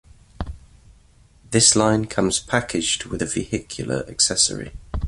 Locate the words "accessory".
4.09-4.71